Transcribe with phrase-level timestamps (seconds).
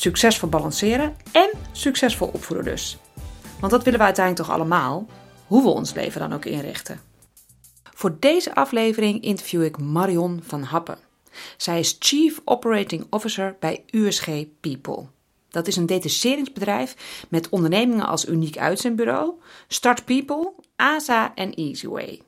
[0.00, 2.98] Succesvol balanceren en succesvol opvoeden dus.
[3.58, 5.06] Want dat willen we uiteindelijk toch allemaal,
[5.46, 7.00] hoe we ons leven dan ook inrichten.
[7.82, 10.98] Voor deze aflevering interview ik Marion van Happen.
[11.56, 14.28] Zij is Chief Operating Officer bij USG
[14.60, 15.06] People.
[15.48, 19.32] Dat is een detacheringsbedrijf met ondernemingen als Uniek Uitzendbureau,
[19.68, 22.22] Start People, ASA en Easyway.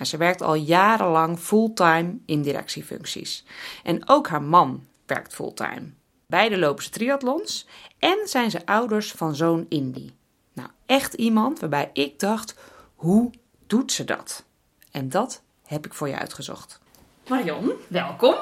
[0.00, 3.44] Ze werkt al jarenlang fulltime in directiefuncties.
[3.82, 5.98] En ook haar man werkt fulltime.
[6.30, 7.66] Beide lopen ze triathlons
[7.98, 10.10] en zijn ze ouders van zoon Indy.
[10.52, 12.54] Nou, echt iemand waarbij ik dacht:
[12.94, 13.30] hoe
[13.66, 14.44] doet ze dat?
[14.90, 16.80] En dat heb ik voor je uitgezocht.
[17.28, 18.34] Marion, welkom.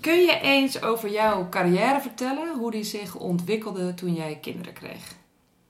[0.00, 5.14] Kun je eens over jouw carrière vertellen, hoe die zich ontwikkelde toen jij kinderen kreeg?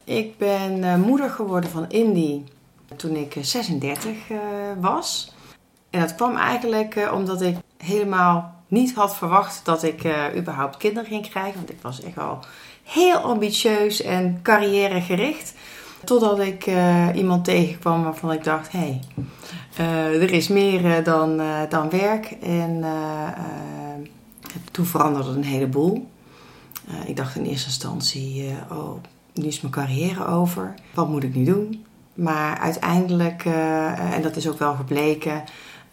[0.04, 2.42] Ik ben eh, moeder geworden van Indy
[2.96, 4.36] toen ik 36 uh,
[4.70, 5.32] eh, was.
[5.90, 10.02] En dat kwam eigenlijk omdat ik helemaal niet had verwacht dat ik
[10.36, 11.54] überhaupt kinderen ging krijgen.
[11.54, 12.38] Want ik was echt al
[12.82, 15.54] heel ambitieus en carrièregericht.
[16.04, 16.70] Totdat ik
[17.14, 19.00] iemand tegenkwam waarvan ik dacht: hé,
[19.74, 22.30] hey, er is meer dan, dan werk.
[22.30, 22.84] En
[24.70, 26.10] toen veranderde een heleboel.
[27.06, 29.02] Ik dacht in eerste instantie, oh,
[29.34, 30.74] nu is mijn carrière over.
[30.94, 31.86] Wat moet ik nu doen?
[32.14, 33.44] Maar uiteindelijk,
[34.14, 35.44] en dat is ook wel gebleken,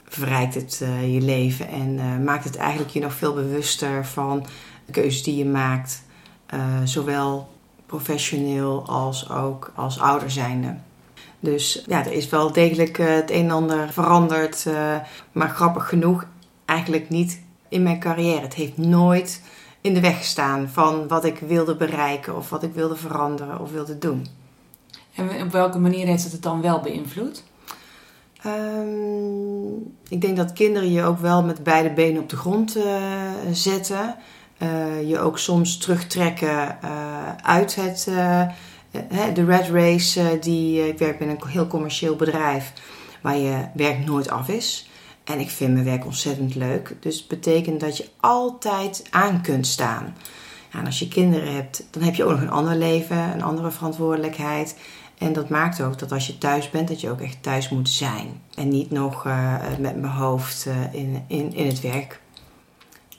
[0.10, 4.46] verrijkt het je leven en maakt het eigenlijk je nog veel bewuster van
[4.86, 6.04] de keuzes die je maakt.
[6.84, 7.50] zowel
[7.86, 10.76] professioneel als ook als ouder zijnde.
[11.40, 14.66] Dus ja, er is wel degelijk het een en ander veranderd.
[15.32, 16.26] maar grappig genoeg
[16.66, 18.42] eigenlijk niet in mijn carrière.
[18.42, 19.42] Het heeft nooit
[19.82, 23.72] in de weg gestaan van wat ik wilde bereiken of wat ik wilde veranderen of
[23.72, 24.28] wilde doen.
[25.16, 27.44] En op welke manier heeft het het dan wel beïnvloed?
[28.46, 32.84] Um, ik denk dat kinderen je ook wel met beide benen op de grond uh,
[33.52, 34.16] zetten.
[34.64, 38.04] Uh, je ook soms terugtrekken uh, uit het,
[39.34, 40.38] de red race.
[40.42, 42.74] die, ik werk bij een heel commercieel bedrijf
[43.22, 44.90] waar je werk nooit af is.
[45.24, 46.96] En ik vind mijn werk ontzettend leuk.
[47.00, 50.16] Dus het betekent dat je altijd aan kunt staan.
[50.72, 53.72] en als je kinderen hebt, dan heb je ook nog een ander leven, een andere
[53.72, 54.76] verantwoordelijkheid.
[55.20, 57.90] En dat maakt ook dat als je thuis bent, dat je ook echt thuis moet
[57.90, 58.42] zijn.
[58.56, 62.20] En niet nog uh, met mijn hoofd uh, in, in, in het werk.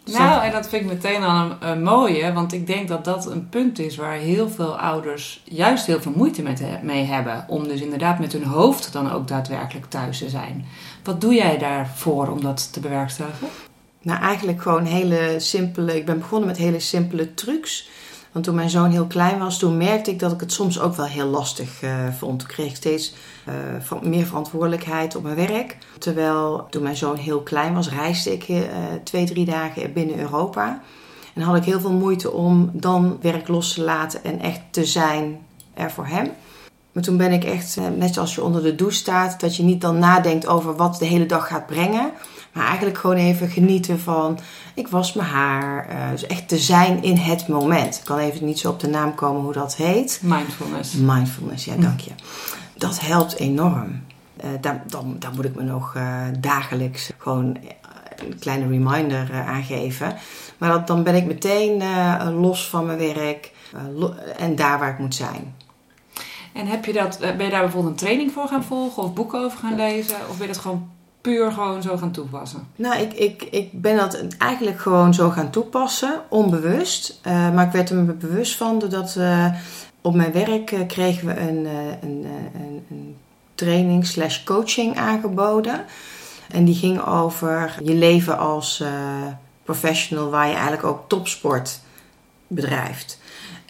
[0.05, 3.27] Nou, en dat vind ik meteen al een, een, mooie, want ik denk dat dat
[3.27, 7.45] een punt is waar heel veel ouders juist heel veel moeite met, mee hebben.
[7.49, 10.65] Om dus inderdaad met hun hoofd dan ook daadwerkelijk thuis te zijn.
[11.05, 13.49] Wat doe jij daarvoor om dat te bewerkstelligen?
[14.03, 15.97] Nou, eigenlijk gewoon hele simpele.
[15.97, 17.89] Ik ben begonnen met hele simpele trucs.
[18.33, 20.95] Want toen mijn zoon heel klein was, toen merkte ik dat ik het soms ook
[20.95, 22.39] wel heel lastig uh, vond.
[22.39, 23.15] Toen kreeg ik steeds
[23.49, 25.77] uh, meer verantwoordelijkheid op mijn werk.
[25.99, 28.59] Terwijl toen mijn zoon heel klein was, reisde ik uh,
[29.05, 30.83] twee, drie dagen binnen Europa.
[31.35, 34.85] En had ik heel veel moeite om dan werk los te laten en echt te
[34.85, 35.39] zijn
[35.75, 36.31] er voor hem.
[36.93, 39.81] Maar toen ben ik echt, net zoals je onder de douche staat, dat je niet
[39.81, 42.13] dan nadenkt over wat de hele dag gaat brengen.
[42.53, 44.39] Maar eigenlijk gewoon even genieten van,
[44.75, 45.91] ik was mijn haar.
[45.91, 47.97] Uh, dus echt te zijn in het moment.
[47.97, 50.21] Ik kan even niet zo op de naam komen hoe dat heet.
[50.23, 50.95] Mindfulness.
[50.95, 52.11] Mindfulness, ja, dank je.
[52.77, 54.03] Dat helpt enorm.
[54.45, 57.57] Uh, daar, dan, daar moet ik me nog uh, dagelijks gewoon
[58.17, 60.17] een kleine reminder aangeven.
[60.59, 61.83] Maar dat, dan ben ik meteen
[62.41, 63.53] los van mijn werk
[64.37, 65.55] en daar waar ik moet zijn.
[66.53, 69.45] En heb je dat, ben je daar bijvoorbeeld een training voor gaan volgen of boeken
[69.45, 70.17] over gaan lezen?
[70.29, 70.91] Of ben je dat gewoon
[71.21, 72.69] puur gewoon zo gaan toepassen?
[72.77, 77.21] Nou, ik, ik, ik ben dat eigenlijk gewoon zo gaan toepassen, onbewust.
[77.27, 79.55] Uh, maar ik werd er me bewust van doordat uh,
[80.01, 81.67] op mijn werk uh, kregen we een,
[82.03, 83.17] een, een, een
[83.55, 85.85] training slash coaching aangeboden.
[86.51, 88.83] En die ging over je leven als
[89.65, 91.81] professional, waar je eigenlijk ook topsport
[92.47, 93.20] bedrijft.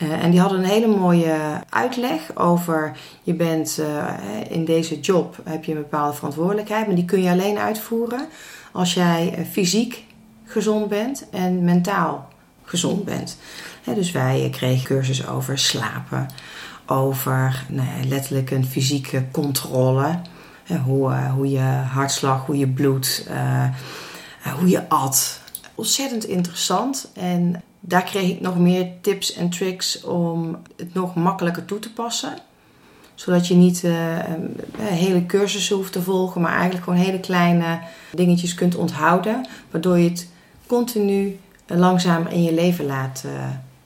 [0.02, 1.37] Uh, en die hadden een hele mooie
[1.69, 4.14] uitleg over je bent uh,
[4.49, 8.26] in deze job heb je een bepaalde verantwoordelijkheid, maar die kun je alleen uitvoeren
[8.73, 10.05] als jij fysiek
[10.44, 12.29] gezond bent en mentaal
[12.64, 13.38] gezond bent.
[13.85, 16.29] dus wij kregen cursus over slapen,
[16.87, 20.20] over nou ja, letterlijk een fysieke controle.
[20.85, 23.29] hoe, hoe je hartslag, hoe je bloed,
[24.58, 25.41] hoe je at,
[25.75, 27.11] ontzettend interessant.
[27.14, 31.93] En daar kreeg ik nog meer tips en tricks om het nog makkelijker toe te
[31.93, 32.35] passen.
[33.15, 33.93] Zodat je niet uh,
[34.79, 37.81] hele cursussen hoeft te volgen, maar eigenlijk gewoon hele kleine
[38.12, 39.47] dingetjes kunt onthouden.
[39.71, 40.29] Waardoor je het
[40.67, 43.25] continu langzamer in je leven laat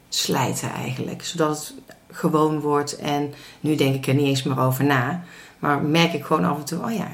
[0.08, 1.24] slijten eigenlijk.
[1.24, 1.74] Zodat het
[2.10, 2.96] gewoon wordt.
[2.96, 5.22] En nu denk ik er niet eens meer over na.
[5.58, 7.08] Maar merk ik gewoon af en toe, oh ja,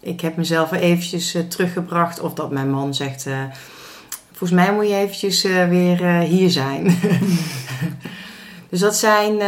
[0.00, 2.20] ik heb mezelf eventjes teruggebracht.
[2.20, 3.26] Of dat mijn man zegt,
[4.40, 6.84] volgens mij moet je eventjes weer hier zijn.
[8.70, 9.38] dus dat zijn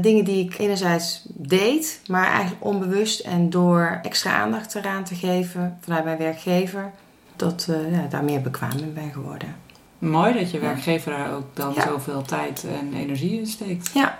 [0.00, 3.20] dingen die ik enerzijds deed, maar eigenlijk onbewust.
[3.20, 6.92] En door extra aandacht eraan te geven vanuit mijn werkgever,
[7.36, 9.56] dat ja, daar meer bekwaam in ben geworden.
[9.98, 13.90] Mooi dat je werkgever daar ook dan zoveel tijd en energie in steekt.
[13.94, 14.18] Ja.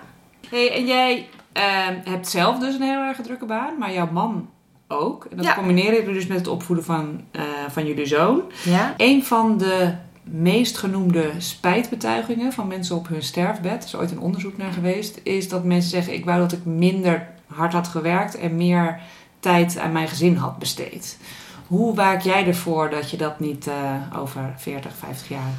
[0.49, 4.49] Hey, en jij uh, hebt zelf dus een heel erg drukke baan, maar jouw man
[4.89, 5.25] ook.
[5.31, 5.55] En dat Ja.
[5.55, 8.43] combineer je dus met het opvoeden van, eh, van jullie zoon.
[8.65, 8.95] Ja.
[8.97, 9.93] Een van de
[10.25, 15.21] meest genoemde spijtbetuigingen van mensen op hun sterfbed, er is ooit een onderzoek naar geweest,
[15.23, 19.01] is dat mensen zeggen: Ik wou dat ik minder hard had gewerkt en meer
[19.41, 21.19] tijd aan mijn gezin had besteed.
[21.67, 25.53] Hoe waak jij ervoor dat je dat niet eh, over 40, 50 jaar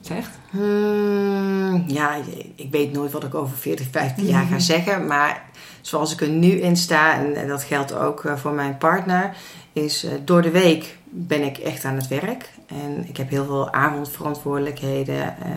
[0.00, 0.30] zegt?
[0.50, 2.14] Hmm, ja,
[2.54, 5.06] ik weet nooit wat ik over 40, 50 jaar ga zeggen.
[5.06, 5.42] Maar
[5.80, 9.36] zoals ik er nu in sta, en, dat geldt ook eh, voor mijn partner,
[9.72, 12.50] is eh, door de week ben ik echt aan het werk.
[12.66, 15.16] En ik heb heel veel avondverantwoordelijkheden.
[15.42, 15.50] eh,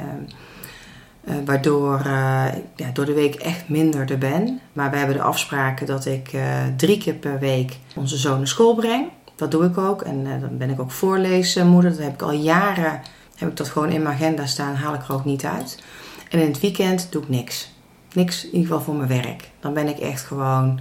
[1.24, 4.60] eh, waardoor eh, ik ja, door de week echt minder er ben.
[4.74, 6.42] Maar we hebben de afspraken dat ik eh,
[6.78, 9.06] drie keer per week onze zoon naar school breng.
[9.36, 10.02] Dat doe ik ook.
[10.02, 11.90] En eh, dan ben ik ook voorleesmoeder.
[11.92, 13.02] Dat heb ik al jaren
[13.44, 15.84] heb ik dat gewoon in mijn agenda staan, haal ik er ook niet uit.
[16.30, 17.72] En in het weekend doe ik niks.
[18.14, 19.50] Niks in ieder geval voor mijn werk.
[19.60, 20.80] Dan ben ik echt gewoon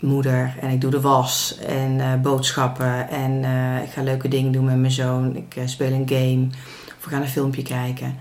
[0.00, 4.52] moeder en ik doe de was en eh, boodschappen en eh, ik ga leuke dingen
[4.52, 5.36] doen met mijn zoon.
[5.36, 6.46] Ik eh, speel een game
[6.98, 8.18] of we gaan een filmpje kijken.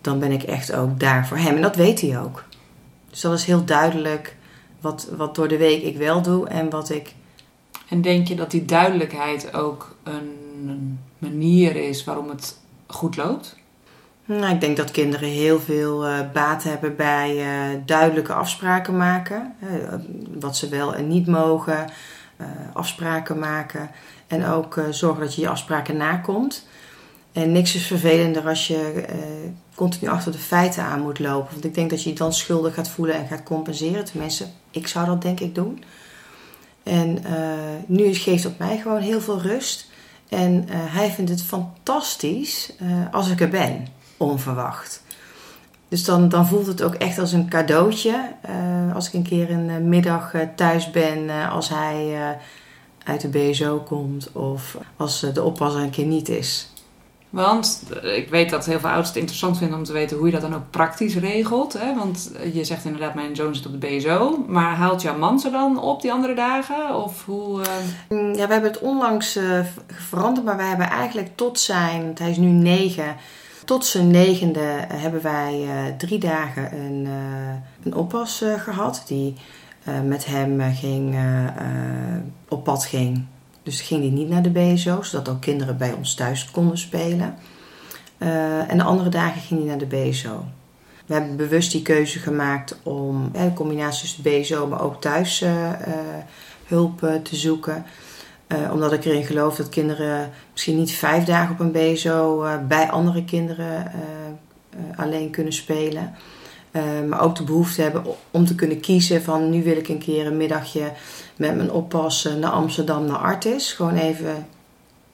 [0.00, 2.44] Dan ben ik echt ook daar voor hem en dat weet hij ook.
[3.10, 4.36] Dus dat is heel duidelijk
[4.80, 7.14] wat, wat door de week ik wel doe en wat ik
[7.88, 12.60] En denk je dat die duidelijkheid ook een manier is waarom het
[12.94, 13.60] goed loopt?
[14.24, 19.54] Nou, ik denk dat kinderen heel veel eh, baat hebben bij eh, duidelijke afspraken maken.
[19.60, 19.68] Eh,
[20.40, 21.90] wat ze wel en niet mogen.
[22.72, 23.90] afspraken maken.
[24.26, 26.66] En ook zorgen dat je je afspraken nakomt.
[27.32, 29.04] En niks is vervelender als je
[29.74, 31.52] continu achter de feiten aan moet lopen.
[31.52, 34.04] Want ik denk dat je je dan schuldig gaat voelen en gaat compenseren.
[34.04, 35.84] Tenminste, ik zou dat denk ik doen.
[36.82, 37.18] En
[37.86, 39.90] nu geeft dat mij gewoon heel veel rust.
[40.32, 43.86] En eh, hij vindt het fantastisch eh, als ik er ben,
[44.16, 45.02] onverwacht.
[45.88, 48.34] Dus dan, dan voelt het ook echt als een cadeautje.
[48.40, 52.16] eh, als ik een keer een middag thuis ben, als hij
[53.04, 56.71] uit de BSO komt of als de oppasser een keer niet is.
[57.32, 60.26] Want eh, ik weet dat heel veel ouders het interessant vinden om te weten hoe
[60.26, 61.72] je dat dan ook praktisch regelt.
[61.72, 61.94] Hè?
[61.94, 64.44] Want eh, je zegt inderdaad, mijn zoon zit op de BSO.
[64.48, 66.94] Maar haalt jouw man ze dan op die andere dagen?
[67.04, 67.62] Of hoe...
[67.62, 67.68] eh,
[68.08, 69.38] Mm, Ja, we hebben het onlangs
[69.86, 73.16] veranderd, maar wij hebben eigenlijk tot zijn, hij is nu negen,
[73.64, 75.64] tot zijn negende hebben wij
[75.98, 77.08] drie dagen een,
[77.84, 79.34] een oppas eh, gehad die
[80.04, 81.16] met hem ging,
[82.48, 83.24] op pad ging.
[83.62, 87.34] Dus ging hij niet naar de BSO, zodat ook kinderen bij ons thuis konden spelen.
[88.18, 90.44] Eh, en de andere dagen ging hij naar de BSO.
[91.06, 95.42] We hebben bewust die keuze gemaakt om eh, de combinatie tussen BSO, maar ook thuis
[95.42, 95.78] eh, eh,
[96.66, 97.84] hulp te zoeken.
[98.72, 103.24] Omdat ik erin geloof dat kinderen misschien niet vijf dagen op een BSO bij andere
[103.24, 103.92] kinderen
[104.96, 106.14] alleen kunnen spelen.
[107.08, 110.26] Maar ook de behoefte hebben om te kunnen kiezen van nu wil ik een keer
[110.26, 110.92] een middagje
[111.42, 113.72] met mijn oppas eh, naar Amsterdam, naar Artis.
[113.72, 114.46] Gewoon even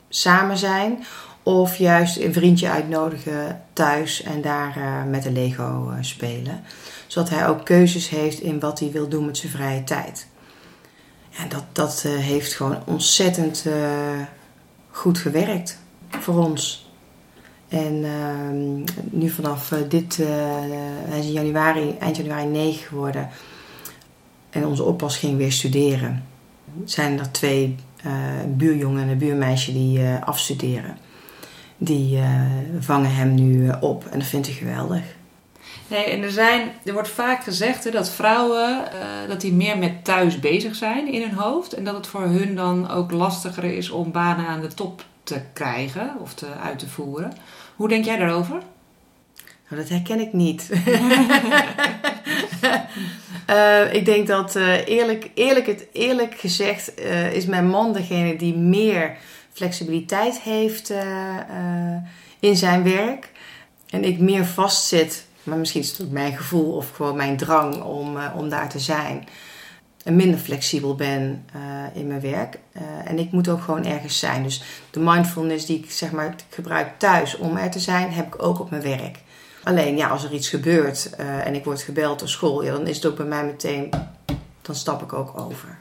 [0.08, 1.04] samen zijn.
[1.48, 6.62] Of juist een vriendje uitnodigen thuis en daar eh, met de Lego eh, spelen.
[7.06, 10.26] Zodat hij ook keuzes heeft in wat hij wil doen met zijn vrije tijd.
[11.28, 13.66] Ja, dat, dat eh, heeft gewoon ontzettend
[14.90, 16.90] goed gewerkt voor ons.
[17.68, 20.16] En ehm, nu vanaf dit,
[21.06, 23.28] hij is januari, eind januari 9 geworden.
[24.50, 26.24] En onze oppas ging weer studeren.
[26.84, 28.12] Zijn er twee eh
[28.48, 30.98] buurjongen en een buurmeisje die eh, afstuderen.
[31.76, 32.40] Die eh,
[32.78, 35.02] vangen hem nu op en dat vindt hij geweldig.
[35.88, 38.84] Nee, en er, zijn, er wordt vaak gezegd dat vrouwen
[39.28, 41.72] dat die meer met thuis bezig zijn in hun hoofd.
[41.72, 45.40] En dat het voor hun dan ook lastiger is om banen aan de top te
[45.52, 47.32] krijgen of te, uit te voeren.
[47.76, 48.62] Hoe denk jij daarover?
[49.68, 50.70] Nou, dat herken ik niet.
[53.48, 58.36] Eh, ik denk dat eh, eerlijk, eerlijk, het, eerlijk gezegd eh, is mijn man degene
[58.36, 59.16] die meer
[59.52, 60.92] flexibiliteit heeft
[62.40, 63.30] in zijn werk.
[63.90, 67.82] En ik meer vastzit, maar misschien is het ook mijn gevoel of gewoon mijn drang
[67.82, 69.28] om, om daar te zijn.
[70.04, 71.44] En minder flexibel ben
[71.94, 72.58] in mijn werk.
[73.04, 74.42] En ik moet ook gewoon ergens zijn.
[74.42, 78.42] Dus de mindfulness die ik zeg maar gebruik thuis om er te zijn, heb ik
[78.42, 79.18] ook op mijn werk.
[79.62, 82.96] Alleen ja, als er iets gebeurt en ik word gebeld door school, ja, dan is
[82.96, 83.90] het ook bij mij meteen,
[84.62, 85.78] dan stap ik ook over.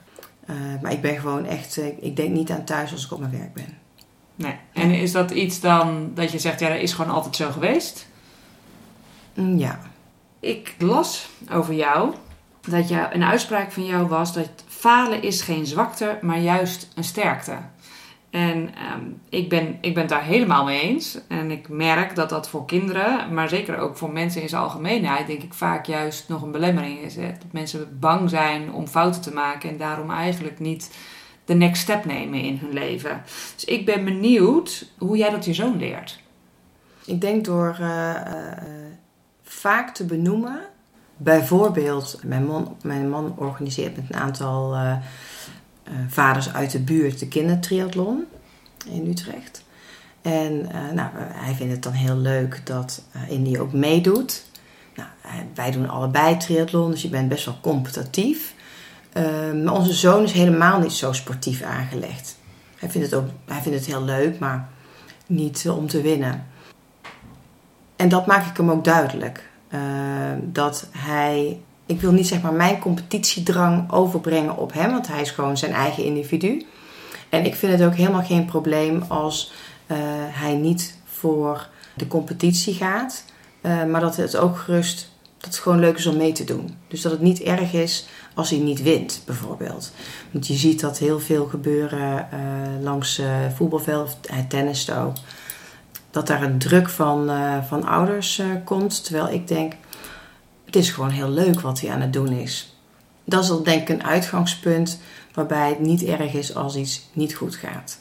[0.81, 3.53] maar ik ben gewoon echt, ik denk niet aan thuis als ik op mijn werk
[3.53, 3.77] ben.
[4.35, 4.55] Nee.
[4.73, 8.07] En is dat iets dan dat je zegt, ja, dat is gewoon altijd zo geweest?
[9.33, 9.79] Mm, ja.
[10.39, 12.13] Ik las over jou
[12.61, 17.03] dat jou, een uitspraak van jou was dat falen is geen zwakte, maar juist een
[17.03, 17.57] sterkte.
[18.37, 21.19] En um, ik, ben, ik ben het daar helemaal mee eens.
[21.27, 25.27] En ik merk dat dat voor kinderen, maar zeker ook voor mensen in zijn algemeenheid,
[25.27, 27.15] denk ik vaak juist nog een belemmering is.
[27.15, 27.27] Hè?
[27.27, 30.95] Dat mensen bang zijn om fouten te maken en daarom eigenlijk niet
[31.45, 33.21] de next step nemen in hun leven.
[33.53, 36.19] Dus ik ben benieuwd hoe jij dat je zoon leert.
[37.05, 38.51] Ik denk door uh, uh,
[39.43, 40.59] vaak te benoemen.
[41.17, 44.97] Bijvoorbeeld, mijn man, mijn man organiseert met een aantal uh,
[46.07, 48.25] vaders uit de buurt de kindertriathlon
[48.89, 49.63] in Utrecht.
[50.21, 50.61] En
[50.93, 54.45] nou, hij vindt het dan heel leuk dat Indy ook meedoet.
[54.95, 55.09] Nou,
[55.53, 58.53] wij doen allebei triathlon, dus je bent best wel competitief.
[59.63, 62.37] Maar onze zoon is helemaal niet zo sportief aangelegd.
[62.77, 64.69] Hij vindt het, ook, hij vindt het heel leuk, maar
[65.25, 66.47] niet uh, om te winnen.
[67.95, 69.49] En dat maak ik hem ook duidelijk.
[69.69, 69.79] Uh,
[70.41, 75.31] dat hij, ik wil niet zeg maar mijn competitiedrang overbrengen op hem, want hij is
[75.31, 76.65] gewoon zijn eigen individu.
[77.29, 79.51] En ik vind het ook helemaal geen probleem als
[79.87, 79.97] uh,
[80.29, 83.23] hij niet voor de competitie gaat,
[83.61, 86.75] maar dat het ook gerust dat het gewoon leuk is om mee te doen.
[86.87, 89.91] Dus dat het niet erg is als hij niet wint, bijvoorbeeld.
[90.31, 93.21] Want je ziet dat heel veel gebeuren uh, langs
[93.55, 95.15] voetbalveld, hij tennist ook.
[96.11, 97.31] Dat daar een druk van,
[97.67, 99.03] van ouders komt.
[99.03, 99.73] Terwijl ik denk,
[100.67, 102.77] het is gewoon heel leuk wat hij aan het doen is.
[103.23, 104.99] Dat is dan denk ik een uitgangspunt
[105.33, 107.99] waarbij het niet erg is als iets niet goed gaat.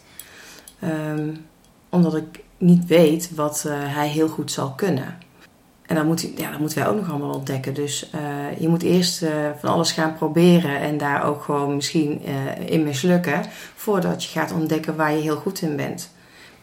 [0.85, 1.47] Um,
[1.89, 5.19] omdat ik niet weet wat hij heel goed zal kunnen.
[5.83, 7.75] En dan, moet, ja, dat moeten wij ook nog allemaal ontdekken.
[7.75, 12.23] Dus uh, je moet eerst uh, van alles gaan proberen en daar ook gewoon misschien
[12.67, 13.43] in mislukken.
[13.75, 16.11] Voordat je gaat ontdekken waar je heel goed in bent.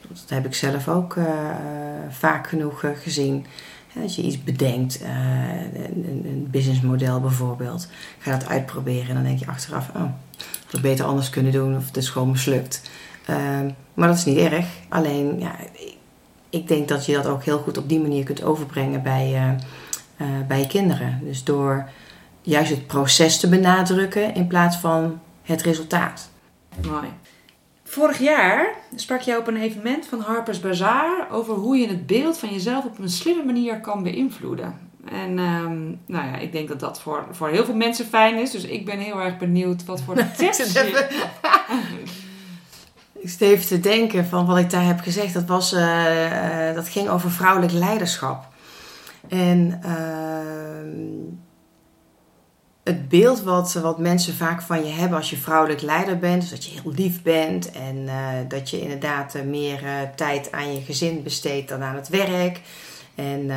[0.08, 1.18] Dat heb ik zelf ook
[2.10, 3.46] vaak genoeg gezien.
[4.02, 7.88] Als je iets bedenkt, een, een businessmodel bijvoorbeeld,
[8.20, 10.12] ga dat uitproberen en dan denk je achteraf, oh,
[10.72, 12.82] had beter anders kunnen doen of het is gewoon mislukt.
[13.26, 14.66] Ehm, maar dat is niet erg.
[14.90, 15.56] Alleen, ja,
[16.50, 20.28] ik denk dat je dat ook heel goed op die manier kunt overbrengen bij, uh,
[20.28, 21.20] uh, bij je kinderen.
[21.24, 21.90] Dus door
[22.42, 26.30] juist het proces te benadrukken in plaats van het resultaat.
[26.82, 27.08] Mooi.
[27.94, 32.38] Vorig jaar sprak je op een evenement van Harper's Bazaar over hoe je het beeld
[32.38, 34.80] van jezelf op een slimme manier kan beïnvloeden.
[35.06, 38.52] En um, nou ja, ik denk dat dat voor, voor heel veel mensen fijn is.
[38.52, 41.08] Dus ik ben heel erg benieuwd wat voor tips je...
[43.14, 45.34] Ik zit even te denken van wat ik daar heb gezegd.
[45.34, 48.48] Dat, was, uh, uh, dat ging over vrouwelijk leiderschap.
[49.28, 51.43] En uh,
[52.84, 56.50] het beeld wat, wat mensen vaak van je hebben als je vrouwelijk leider bent, dus
[56.50, 58.16] dat je heel lief bent en eh,
[58.48, 59.82] dat je inderdaad meer
[60.16, 62.62] tijd aan je gezin besteedt dan aan het werk.
[63.16, 63.48] En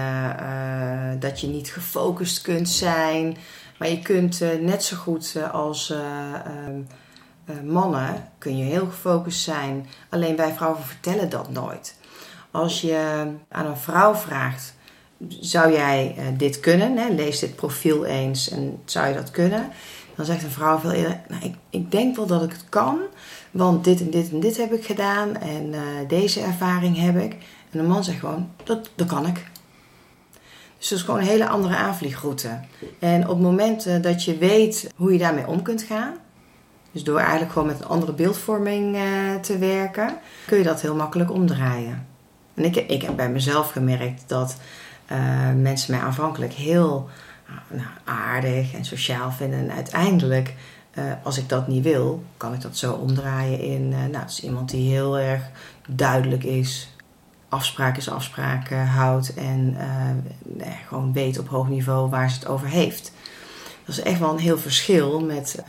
[1.19, 3.37] dat je niet gefocust kunt zijn.
[3.79, 6.83] Maar je kunt net zo goed als ehm,
[7.65, 9.87] mannen kun je heel gefocust zijn.
[10.09, 11.97] Alleen wij vrouwen vertellen dat nooit.
[12.51, 14.76] Als je aan een vrouw vraagt:
[15.29, 16.97] zou jij uh, dit kunnen?
[16.97, 17.09] Hè?
[17.09, 19.71] Lees dit profiel eens en zou je dat kunnen?
[20.15, 22.99] Dan zegt een vrouw veel eerder: nou, ik, ik, denk wel dat ik het kan,
[23.51, 27.33] want dit en dit en dit heb ik gedaan en uh, deze ervaring heb ik.
[27.71, 29.45] En de man zegt gewoon: dat, dat kan ik.
[30.79, 32.61] Dus dat is gewoon een hele andere aanvliegroute.
[32.99, 36.15] En op het moment dat je weet hoe je daarmee om kunt gaan,
[36.93, 38.97] dus door eigenlijk gewoon met een andere beeldvorming
[39.41, 42.07] te werken, kun je dat heel makkelijk omdraaien.
[42.55, 44.57] En ik, ik heb bij mezelf gemerkt dat
[45.61, 47.09] mensen mij aanvankelijk heel
[47.71, 49.59] nou, aardig en sociaal vinden.
[49.59, 50.55] En uiteindelijk,
[50.99, 53.89] uh, als ik dat niet wil, kan ik dat zo omdraaien in...
[53.89, 55.43] nou, het is iemand die heel erg
[55.89, 56.97] duidelijk is,
[57.49, 59.77] afspraak is afspraak houdt en
[60.89, 63.13] gewoon weet op hoog niveau waar ze het over heeft.
[63.85, 65.63] Dat is echt wel een heel verschil met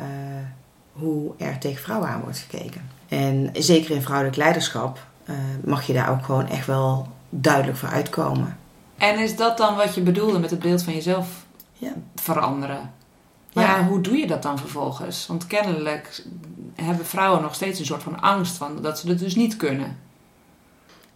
[0.92, 2.82] hoe er tegen vrouwen aan wordt gekeken.
[3.08, 7.90] En zeker in vrouwelijk leiderschap uh, mag je daar ook gewoon echt wel duidelijk voor
[7.90, 8.58] uitkomen.
[8.98, 11.28] En is dat dan wat je bedoelde met het beeld van jezelf
[11.74, 11.94] ja.
[12.16, 12.92] veranderen?
[13.54, 13.88] Maar ja.
[13.88, 15.28] hoe doe je dat dan vervolgens?
[15.28, 16.24] Want kennelijk
[16.76, 20.06] hebben vrouwen nog steeds een soort van angst van dat ze het dus niet kunnen.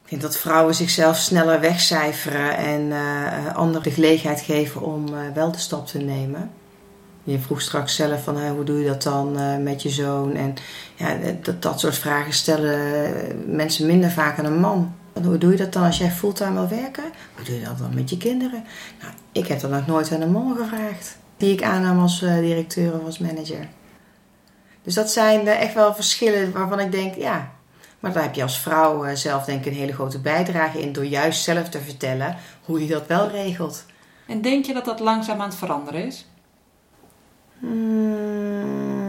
[0.03, 5.19] Ik denk dat vrouwen zichzelf sneller wegcijferen en uh, anderen de gelegenheid geven om uh,
[5.33, 6.51] wel de stap te nemen.
[7.23, 10.35] Je vroeg straks zelf van hoe doe je dat dan uh, met je zoon?
[10.35, 10.53] En
[10.95, 14.95] ja, dat, dat soort vragen stellen mensen minder vaak aan een man.
[15.13, 17.03] Hoe doe je dat dan als jij fulltime wil werken?
[17.36, 18.63] Hoe doe je dat dan met je kinderen?
[19.01, 21.18] Nou, ik heb dat nog nooit aan een man gevraagd.
[21.38, 23.68] Die ik aannam als directeur of als manager.
[24.84, 27.51] Dus dat zijn echt wel verschillen waarvan ik denk, ja,
[28.01, 30.94] maar daar heb je als vrouw eh, zelf denk ik een hele grote bijdrage in
[30.94, 33.86] door juist zelf te vertellen hoe je dat wel regelt.
[34.27, 36.30] En denk je dat dat langzaam aan het veranderen is?
[37.60, 39.01] Hmm,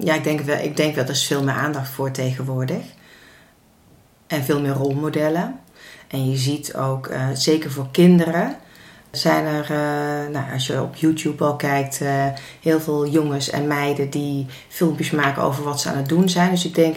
[0.00, 2.84] ja, ik denk, wel, ik denk wel, er is veel meer aandacht voor tegenwoordig.
[4.30, 5.58] En veel meer rolmodellen.
[6.08, 8.56] En je ziet ook, uh, zeker voor kinderen,
[9.10, 12.26] zijn er, uh, nou, als je op YouTube al kijkt, uh,
[12.60, 16.50] heel veel jongens en meiden die filmpjes maken over wat ze aan het doen zijn.
[16.50, 16.96] Dus ik denk,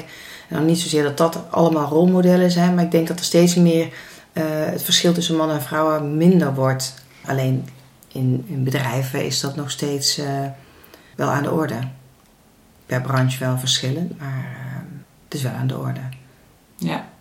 [0.49, 3.93] nou, niet zozeer dat dat allemaal rolmodellen zijn, maar ik denk dat er steeds meer
[4.33, 6.93] het verschil tussen mannen en vrouwen minder wordt.
[7.25, 7.67] Alleen
[8.07, 10.21] in, in bedrijven is dat nog steeds
[11.15, 11.79] wel aan de orde.
[12.85, 14.57] Per branche wel verschillend, maar
[15.23, 16.01] het is wel aan de orde.
[16.77, 17.11] Ja.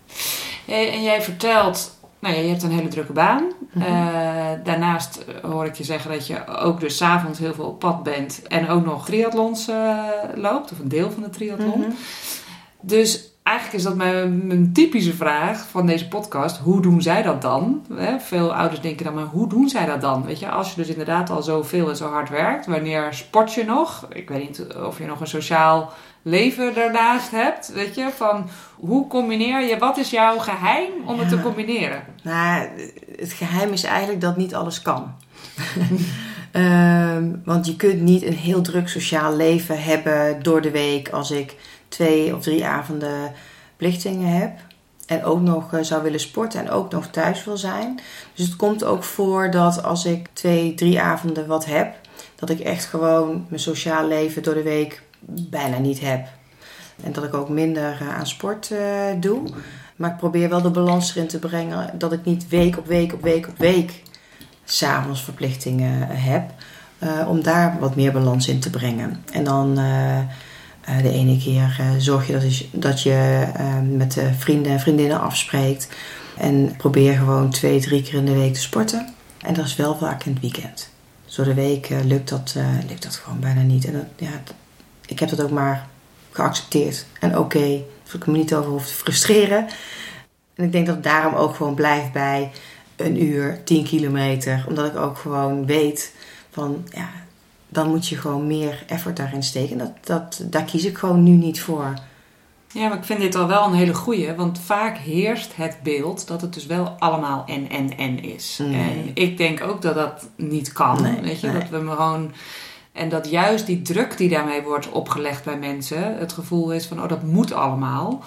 [0.67, 3.53] En jij vertelt nou ja, je hebt een hele drukke baan.
[3.73, 3.87] Mhm.
[3.87, 7.79] Eh, daarnaast hoor ik je zeggen dat je ook dus s avonds heel veel op
[7.79, 8.43] pad bent.
[8.43, 9.99] En ook nog triathlons uh,
[10.35, 10.73] loopt.
[10.73, 11.81] Of een deel van de triathlon.
[11.81, 11.91] Mhm.
[12.81, 16.59] Dus eigenlijk is dat mijn, mijn, typische vraag van deze podcast.
[16.59, 17.87] Hoe doen zij dat dan?
[18.19, 20.25] veel ouders denken dan, maar hoe doen zij dat dan?
[20.25, 22.67] Weet je, als je dus inderdaad al zo veel en zo hard werkt.
[22.67, 24.07] Wanneer sport je nog?
[24.13, 27.73] Ik weet niet of je nog een sociaal leven daarnaast hebt.
[27.73, 32.05] Weet je, van hoe combineer je, wat is jouw geheim om het te combineren?
[32.23, 32.69] Nou,
[33.17, 35.15] het geheim is eigenlijk dat niet alles kan.
[36.53, 41.31] um, want je kunt niet een heel druk sociaal leven hebben door de week als
[41.31, 41.57] ik
[41.89, 43.33] twee of drie avonden
[43.77, 44.59] plichtingen heb.
[45.07, 48.01] En ook nog uh, zou willen sporten en ook nog thuis wil zijn.
[48.35, 51.95] Dus het komt ook voor dat als ik twee, drie avonden wat heb,
[52.35, 56.27] dat ik echt gewoon mijn sociaal leven door de week bijna niet heb.
[57.03, 58.81] En dat ik ook minder uh, aan sport uh,
[59.21, 59.49] doe.
[59.97, 63.13] Maar ik probeer wel de balans erin te brengen dat ik niet week op week
[63.13, 64.03] op week op week
[64.65, 66.51] s'avonds verplichtingen heb.
[67.03, 69.25] Uh, om daar wat meer balans in te brengen.
[69.33, 69.75] En dan
[71.03, 73.47] de ene keer zorg je dat, je, dat je
[73.91, 75.89] met vrienden en vriendinnen afspreekt.
[76.37, 79.09] En probeer gewoon twee, drie keer in de week te sporten.
[79.39, 80.91] En dat is wel vaak in het weekend.
[81.37, 82.57] Door de week lukt, dat,
[82.89, 83.85] lukt dat gewoon bijna niet.
[83.85, 84.41] En dat, ja,
[85.13, 85.87] ik heb dat ook maar
[86.31, 87.07] geaccepteerd.
[87.21, 89.67] En oké, okay, dat ik me niet over hoef te frustreren.
[90.55, 92.51] En ik denk dat het daarom ook gewoon blijft bij
[92.97, 94.65] een uur, 10 kilometer.
[94.69, 96.15] Omdat ik ook gewoon weet
[96.51, 97.09] van ja,
[97.69, 99.79] dan moet je gewoon meer effort daarin steken.
[99.79, 101.95] Dat, dat, daar kies ik gewoon nu niet voor.
[102.73, 104.35] Ja, maar ik vind dit al wel een hele goeie.
[104.35, 108.59] Want vaak heerst het beeld dat het dus wel allemaal en en en is.
[108.61, 111.21] En ik denk ook dat dat niet kan.
[111.23, 112.33] weet je, dat we gewoon
[112.93, 117.03] en dat juist die druk die daarmee wordt opgelegd bij mensen, het gevoel is van,
[117.03, 118.25] oh, dat moet allemaal.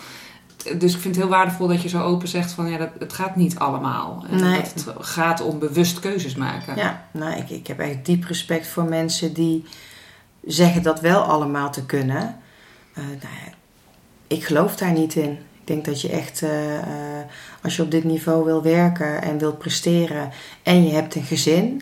[0.77, 3.13] Dus ik vind het heel waardevol dat je zo open zegt van, ja, dat, het
[3.13, 4.25] gaat niet allemaal.
[4.29, 6.75] En dat het gaat om bewust keuzes maken.
[6.75, 9.65] Ja, nou, ik, ik heb echt diep respect voor mensen die
[10.45, 12.39] zeggen dat wel allemaal te kunnen.
[12.97, 13.51] Uh, nou ja,
[14.27, 15.31] ik geloof daar niet in.
[15.31, 16.81] Ik denk dat je echt, uh, uh,
[17.61, 20.31] als je op dit niveau wil werken en wilt presteren
[20.63, 21.81] en je hebt een gezin,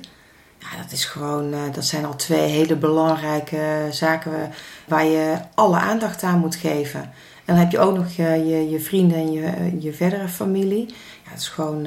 [0.64, 4.52] ja, dat is gewoon, uh, dat zijn al twee hele belangrijke zaken
[4.88, 7.02] waar je alle aandacht aan moet geven.
[7.02, 7.12] En
[7.46, 10.86] dan heb je ook nog je, je, je vrienden en je, je verdere familie.
[11.24, 11.86] Ja, het is gewoon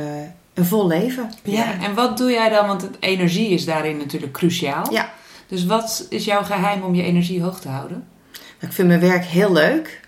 [0.55, 1.31] een vol leven.
[1.43, 2.67] Ja, en wat doe jij dan?
[2.67, 4.93] Want het, energie is daarin natuurlijk cruciaal.
[4.93, 5.13] Ja.
[5.47, 8.07] Dus wat is jouw geheim om je energie hoog te houden?
[8.59, 10.01] Ik vind mijn werk heel leuk.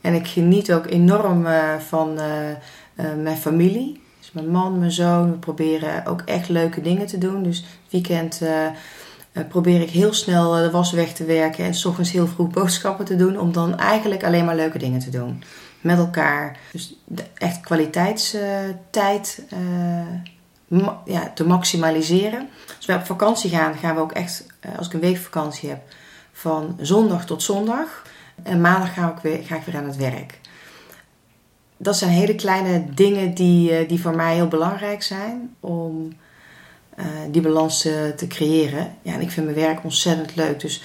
[0.00, 2.14] En ik geniet ook enorm uh, van
[2.94, 4.00] mijn familie.
[4.38, 7.42] Mijn man, mijn zoon, we proberen ook echt leuke dingen te doen.
[7.42, 8.66] Dus het weekend uh,
[9.48, 13.04] probeer ik heel snel de was weg te werken en s ochtends heel vroeg boodschappen
[13.04, 13.38] te doen.
[13.38, 15.42] Om dan eigenlijk alleen maar leuke dingen te doen.
[15.80, 16.58] Met elkaar.
[16.72, 16.96] Dus
[17.34, 19.42] echt kwaliteitstijd
[20.68, 22.48] uh, ja, te maximaliseren.
[22.76, 24.46] Als we op vakantie gaan, gaan we ook echt,
[24.76, 25.80] als ik een week vakantie heb,
[26.32, 28.02] van zondag tot zondag.
[28.42, 30.38] En maandag ga ik weer, ga ik weer aan het werk
[31.78, 36.12] dat zijn hele kleine dingen die, eh, die voor mij heel belangrijk zijn om
[36.98, 38.94] uh, die balans te, te, creëren.
[39.02, 40.60] Ja, en ik vind mijn werk ontzettend leuk.
[40.60, 40.82] Dus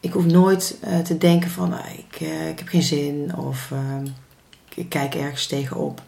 [0.00, 3.72] ik hoef nooit uh, te denken van ah, ik, ik heb geen zin of
[4.74, 6.02] ik kijk ergens tegenop.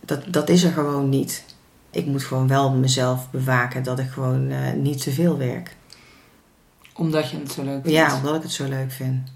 [0.00, 1.44] Dat, dat is er gewoon niet.
[1.90, 5.76] Ik moet gewoon wel mezelf bewaken dat ik gewoon niet te veel werk.
[6.94, 7.90] Omdat je het zo leuk vindt?
[7.90, 9.33] Ja, omdat ik het zo leuk vind.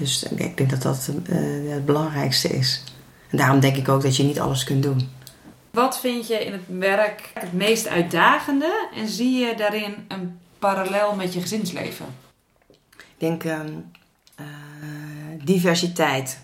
[0.00, 2.84] Dus ik denk dat dat uh, het belangrijkste is.
[3.30, 5.08] En daarom denk ik ook dat je niet alles kunt doen.
[5.70, 11.14] Wat vind je in het werk het meest uitdagende en zie je daarin een parallel
[11.14, 12.06] met je gezinsleven?
[12.98, 13.52] Ik denk uh,
[14.40, 14.46] uh,
[15.44, 16.40] diversiteit.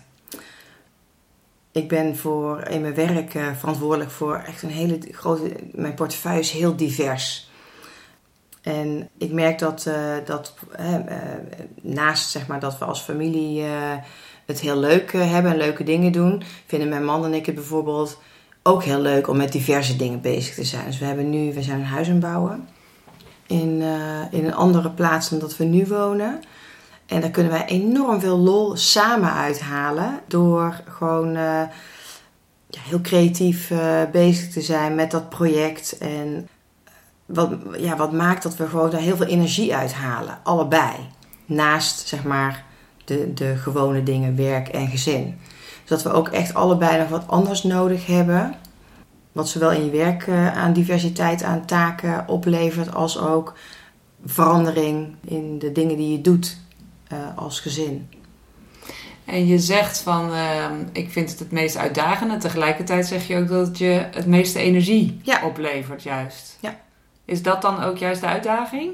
[1.71, 5.55] Ik ben voor, in mijn werk verantwoordelijk voor echt een hele grote.
[5.71, 7.49] Mijn portefeuille is heel divers.
[8.67, 10.95] En ik merk dat, uh, dat uh,
[11.81, 13.63] naast zeg maar, dat we als familie
[14.45, 18.19] het heel leuk hebben en leuke dingen doen, vinden mijn man en ik het bijvoorbeeld
[18.63, 20.85] ook heel leuk om met diverse dingen bezig te zijn.
[20.85, 22.67] Dus we hebben nu, we zijn een huis aan bouwen
[23.45, 23.81] in,
[24.31, 26.41] in een andere plaats dan dat we nu wonen.
[27.05, 30.19] En daar kunnen wij enorm veel lol samen uithalen.
[30.27, 33.71] Door gewoon ja, heel creatief
[34.11, 35.97] bezig te zijn met dat project.
[35.97, 36.47] En
[37.27, 40.37] wat, ja, wat maakt dat we gewoon daar heel veel energie uithalen.
[40.43, 40.93] Allebei.
[41.45, 42.63] Naast zeg maar
[43.05, 45.39] de, de gewone dingen, werk en gezin.
[45.85, 48.55] Dus dat we ook echt allebei nog wat anders nodig hebben.
[49.31, 53.53] Wat zowel in je werk uh, aan diversiteit aan taken oplevert, als ook
[54.25, 56.57] verandering in de dingen die je doet
[57.13, 58.09] uh, als gezin.
[59.25, 62.37] En je zegt van, uh, ik vind het het meest uitdagende.
[62.37, 65.45] Tegelijkertijd zeg je ook dat het je het meeste energie ja.
[65.45, 66.57] oplevert juist.
[66.59, 66.75] Ja.
[67.27, 68.93] Is dat dan ook juist de uitdaging?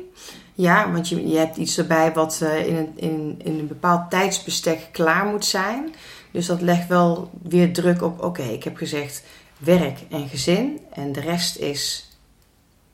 [0.54, 4.10] Ja, want je, je hebt iets erbij wat uh, in, een, in, in een bepaald
[4.10, 5.96] tijdsbestek klaar moet zijn.
[6.32, 9.24] Dus dat legt wel weer druk op, oké, ik heb gezegd
[9.58, 10.80] werk en gezin.
[10.94, 12.10] En de rest is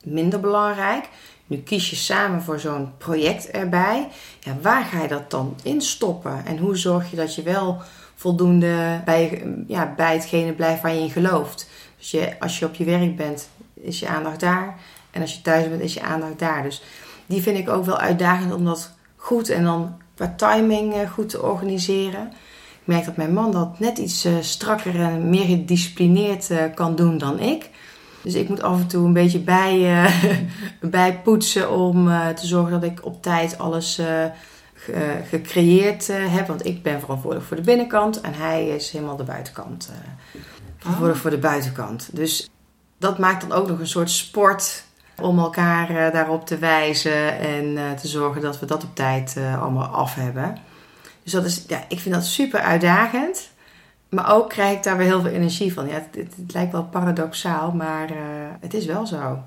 [0.04, 1.08] minder belangrijk.
[1.46, 4.08] Nu kies je samen voor zo'n project erbij.
[4.40, 6.46] Ja, waar ga je dat dan instoppen?
[6.46, 7.82] En hoe zorg je dat je wel
[8.14, 11.68] voldoende bij, ja, bij hetgene blijft waar je in gelooft?
[11.98, 14.78] Dus je, als je op je werk bent, is je aandacht daar.
[15.10, 16.62] En als je thuis bent, is je aandacht daar.
[16.62, 16.82] Dus
[17.26, 21.42] die vind ik ook wel uitdagend om dat goed en dan qua timing goed te
[21.42, 22.26] organiseren.
[22.80, 27.38] Ik merk dat mijn man dat net iets strakker en meer gedisciplineerd kan doen dan
[27.38, 27.70] ik.
[28.22, 30.12] Dus ik moet af en toe een beetje bij, uh,
[30.90, 34.06] bij poetsen om uh, te zorgen dat ik op tijd alles uh,
[34.74, 36.46] ge gecreëerd heb.
[36.46, 39.90] Want ik ben verantwoordelijk voor de binnenkant en hij is helemaal de buitenkant.
[40.76, 41.22] verantwoordelijk oh.
[41.22, 42.08] voor de buitenkant.
[42.12, 42.50] Dus
[42.98, 44.84] dat maakt dan ook nog een soort sport
[45.20, 50.14] om elkaar daarop te wijzen en te zorgen dat we dat op tijd allemaal af
[50.14, 50.56] hebben.
[51.22, 53.50] Dus dat is, ja, ik vind dat super uitdagend.
[54.10, 55.86] Maar ook krijg ik daar weer heel veel energie van.
[55.86, 58.16] Ja, het, het, het lijkt wel paradoxaal, maar uh,
[58.60, 59.42] het is wel zo.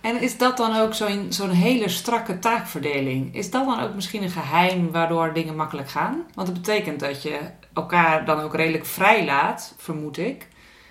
[0.00, 3.34] En is dat dan ook zo'n zo'n hele strakke taakverdeling?
[3.34, 6.22] Is dat dan ook misschien een geheim waardoor dingen makkelijk gaan?
[6.34, 7.38] Want het betekent dat je
[7.72, 10.48] elkaar dan ook redelijk vrij laat, vermoed ik.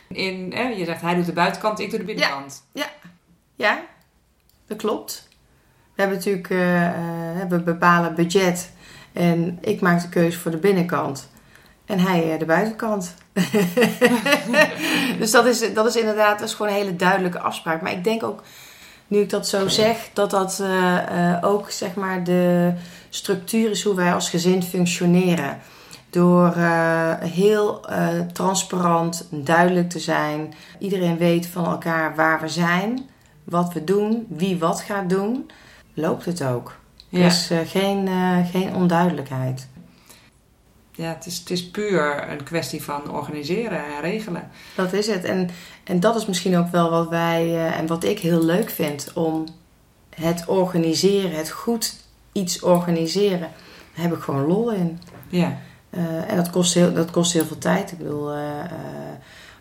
[0.08, 2.67] In, eh, je zegt hij doet de buitenkant, ik doe de binnenkant.
[2.71, 2.86] Ja,
[3.56, 3.82] ja, ja
[4.67, 5.28] dat klopt.
[5.95, 6.89] We hebben natuurlijk uh,
[7.49, 8.71] we bepalen budget
[9.13, 11.30] en ik maak de keuze voor de binnenkant.
[11.86, 13.15] En hij de buitenkant.
[15.19, 17.82] dus dat is, dat is inderdaad dat is gewoon een hele duidelijke afspraak.
[17.82, 18.43] Maar ik denk ook,
[19.08, 20.63] nu ik dat zo zeg, dat dat
[21.41, 22.73] ook zeg maar de
[23.10, 25.60] structuur is hoe wij als gezin functioneren.
[26.10, 26.54] Door
[27.19, 27.86] heel
[28.34, 30.54] transparant, duidelijk te zijn.
[30.80, 33.10] Iedereen weet van elkaar waar we zijn,
[33.45, 35.51] wat we doen, wie wat gaat doen.
[35.93, 36.77] Loopt het ook.
[37.10, 37.19] Ja.
[37.19, 38.08] Er is geen,
[38.51, 39.67] geen onduidelijkheid
[40.95, 44.49] ja, het is, het is puur een kwestie van organiseren en regelen.
[44.75, 45.23] Dat is het.
[45.23, 45.49] En,
[45.84, 49.12] en dat is misschien ook wel wat wij uh, en wat ik heel leuk vind
[49.13, 49.45] om
[50.15, 51.95] het organiseren, het goed
[52.31, 53.49] iets organiseren.
[53.95, 54.99] Daar heb ik gewoon lol in.
[55.29, 55.58] Ja.
[56.27, 57.91] En dat kost, heel, dat kost heel veel tijd.
[57.91, 58.31] Ik bedoel,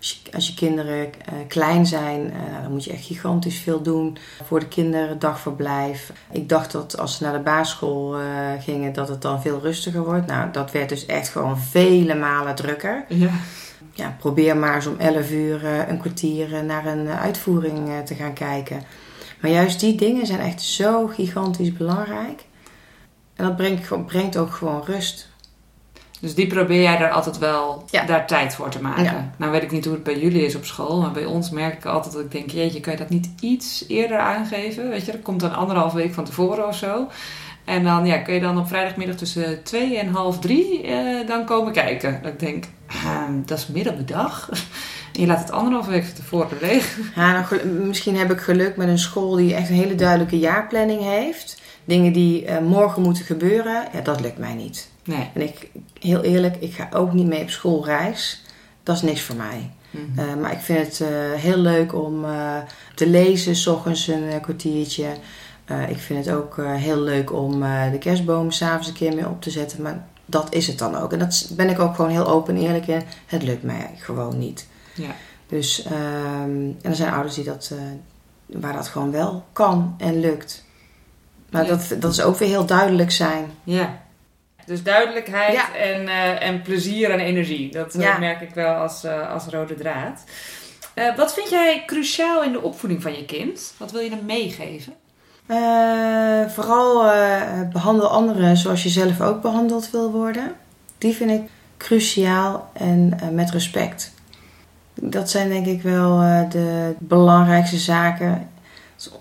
[0.04, 3.82] als je, als je kinderen uh, klein zijn, uh, dan moet je echt gigantisch veel
[3.82, 6.12] doen voor de kinderen, dagverblijf.
[6.32, 8.26] Ik dacht dat als ze naar de basisschool uh,
[8.60, 10.26] gingen, dat het dan veel rustiger wordt.
[10.26, 13.04] Nou, dat werd dus echt gewoon vele malen drukker.
[13.08, 13.30] Ja.
[13.92, 18.82] Ja, probeer maar eens om 11 uur een kwartier naar een uitvoering te gaan kijken.
[19.40, 22.44] Maar juist die dingen zijn echt zo gigantisch belangrijk.
[23.34, 25.28] En dat brengt, brengt ook gewoon rust.
[26.24, 28.04] Dus die probeer jij er altijd wel ja.
[28.04, 29.04] daar tijd voor te maken.
[29.04, 29.30] Ja.
[29.37, 31.74] Nou weet ik niet hoe het bij jullie is op school, maar bij ons merk
[31.74, 34.88] ik altijd dat ik denk, jeetje, kan je dat niet iets eerder aangeven?
[34.88, 37.08] Weet je, dat komt dan anderhalf week van tevoren of zo.
[37.64, 41.44] En dan ja, kun je dan op vrijdagmiddag tussen twee en half drie eh, dan
[41.44, 42.18] komen kijken.
[42.22, 44.48] Dat ik denk, ah, dat is middag.
[45.12, 46.98] En je laat het anderhalf week van tevoren leeg.
[47.14, 51.00] Ja, nou, misschien heb ik geluk met een school die echt een hele duidelijke jaarplanning
[51.00, 51.60] heeft.
[51.84, 54.92] Dingen die uh, morgen moeten gebeuren, ja, dat lukt mij niet.
[55.04, 55.30] Nee.
[55.34, 58.42] En ik, heel eerlijk, ik ga ook niet mee op schoolreis.
[58.82, 59.70] Dat is niks voor mij.
[59.90, 60.24] Mm -hmm.
[60.24, 62.56] uh, maar ik vind het uh, heel leuk om uh,
[62.94, 65.06] te lezen, s ochtends een kwartiertje.
[65.88, 69.50] ik vind het ook heel leuk om de kerstboom s'avonds een keer mee op te
[69.50, 69.82] zetten.
[69.82, 71.12] Maar dat is het dan ook.
[71.12, 73.02] En dat ben ik ook gewoon heel open en eerlijk in.
[73.26, 74.66] Het lukt mij gewoon niet.
[74.94, 75.14] Ja.
[75.46, 77.78] Dus, ehm, en er zijn ouders die dat, eh,
[78.60, 80.64] waar dat gewoon wel kan en lukt.
[81.50, 81.68] Maar Ja.
[81.68, 83.44] dat, dat is ook weer heel duidelijk zijn.
[83.64, 84.02] Ja.
[84.66, 85.74] Dus duidelijkheid Ja.
[85.77, 87.70] en, eh, en plezier en energie.
[87.70, 88.18] Dat eh, Ja.
[88.18, 90.24] merk ik wel als, eh, als rode draad.
[91.16, 93.74] Wat vind jij cruciaal in de opvoeding van je kind?
[93.77, 94.92] Wat wil je hem meegeven?
[96.48, 100.53] Vooral eh, behandel anderen zoals je zelf ook behandeld wil worden.
[100.98, 101.40] Die vind ik
[101.77, 104.12] cruciaal en met respect.
[104.94, 108.48] Dat zijn denk ik wel de belangrijkste zaken.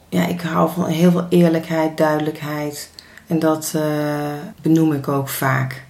[0.09, 2.89] Ja, ik hou van heel veel eerlijkheid, duidelijkheid.
[3.27, 5.85] En dat eh, benoem ik ook vaak.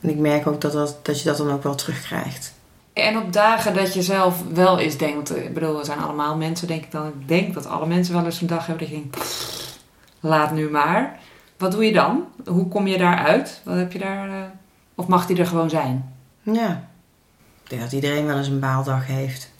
[0.00, 2.54] En ik merk ook dat, dat, dat je dat dan ook wel terugkrijgt.
[2.92, 6.66] En op dagen dat je zelf wel eens denkt, ik bedoel, we zijn allemaal mensen,
[6.66, 7.06] denk ik dan.
[7.06, 9.78] Ik denk dat alle mensen wel eens een dag hebben dat je denkt, "Pff,
[10.20, 11.18] laat nu maar.
[11.56, 12.24] Wat doe je dan?
[12.46, 13.60] Hoe kom je daaruit?
[13.64, 14.36] Wat heb je daar, eh,
[14.94, 16.14] of mag die er gewoon zijn?
[16.42, 16.88] Ja,
[17.64, 19.50] ik denk dat iedereen wel eens een baaldag heeft.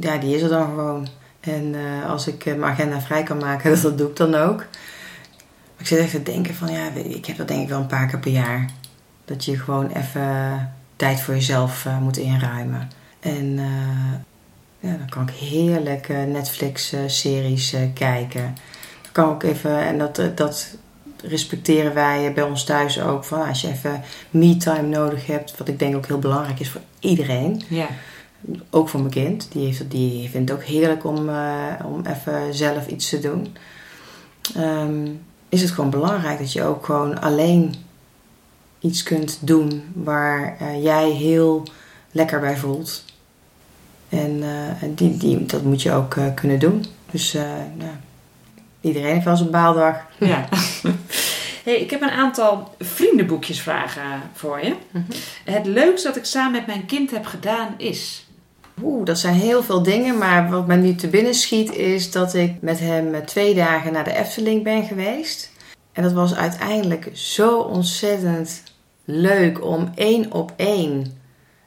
[0.00, 1.08] Ja, die is er dan gewoon.
[1.40, 4.64] En eh, als ik mijn agenda vrij kan maken, dat doe ik dan ook.
[5.78, 8.06] Ik zit echt te denken van, ja, ik heb dat denk ik wel een paar
[8.06, 8.70] keer per jaar.
[9.24, 12.90] Dat je gewoon even tijd voor jezelf eh, moet inruimen.
[13.20, 18.54] En eh, ja, dan kan ik heerlijk Netflix-series eh, kijken.
[19.02, 20.76] Dan kan ik even, en dat, dat
[21.24, 23.24] respecteren wij bij ons thuis ook.
[23.24, 26.80] Van als je even me-time nodig hebt, wat ik denk ook heel belangrijk is voor
[27.00, 27.62] iedereen.
[27.68, 27.86] Ja.
[28.70, 29.48] Ook voor mijn kind.
[29.52, 31.30] Die, heeft, die vindt het ook heerlijk om,
[31.84, 33.56] om even zelf iets te doen.
[34.54, 35.06] Ehm,
[35.48, 37.74] is het gewoon belangrijk dat je ook gewoon alleen
[38.80, 41.62] iets kunt doen waar eh, jij heel
[42.10, 43.04] lekker bij voelt.
[44.08, 46.84] En eh, en die, die, dat moet je ook eh, kunnen doen.
[47.10, 47.36] Dus
[48.80, 49.96] iedereen heeft wel zijn baaldag.
[50.18, 50.48] ja.
[51.64, 54.74] Hey, ik heb een aantal vriendenboekjesvragen voor je.
[54.90, 55.04] Mhm.
[55.44, 58.27] Het leukste dat ik samen met mijn kind heb gedaan is...
[58.82, 60.18] Oeh, dat zijn heel veel dingen.
[60.18, 63.92] Maar wat mij nu te binnen schiet is dat ik met hem eh, twee dagen
[63.92, 65.52] naar de Efteling ben geweest.
[65.92, 68.62] En dat was uiteindelijk zo ontzettend
[69.04, 71.20] leuk om één op één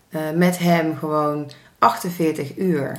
[0.10, 2.98] eh, met hem gewoon 48 uur.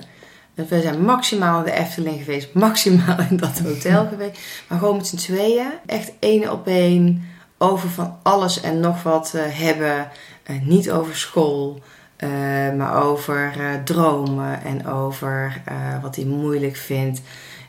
[0.55, 4.41] Dus we zijn maximaal in de Efteling geweest, maximaal in dat hotel geweest.
[4.69, 9.35] Maar gewoon met z'n tweeën, echt één op één, over van alles en nog wat
[9.35, 10.09] eh, hebben.
[10.63, 11.81] Niet over school,
[12.23, 17.21] eh, maar over eh, dromen en over eh, wat hij moeilijk vindt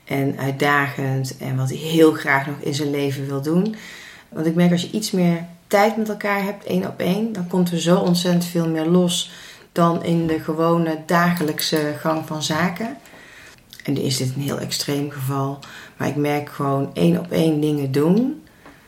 [0.06, 3.76] en uitdagend en wat hij heel graag nog in zijn leven wil doen.
[4.30, 7.48] Want ik merk als je iets meer tijd met elkaar hebt, één op één, dan
[7.48, 9.32] komt er zo ontzettend veel meer los
[9.72, 12.98] dan in de gewone dagelijkse gang van zaken.
[13.84, 15.60] En is dit een heel extreem geval,
[15.98, 18.44] maar ik merk gewoon één op één dingen doen,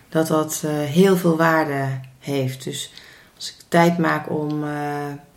[0.09, 1.87] dat dat heel veel waarde
[2.19, 2.63] heeft.
[2.63, 2.93] Dus
[3.35, 4.63] als ik tijd maak om